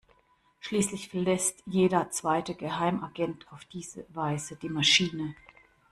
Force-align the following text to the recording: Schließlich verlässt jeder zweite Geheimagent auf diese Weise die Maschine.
Schließlich 0.61 1.09
verlässt 1.09 1.61
jeder 1.67 2.09
zweite 2.09 2.55
Geheimagent 2.55 3.45
auf 3.51 3.63
diese 3.65 4.03
Weise 4.09 4.55
die 4.55 4.67
Maschine. 4.69 5.35